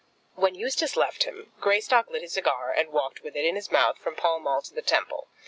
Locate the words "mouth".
3.71-3.99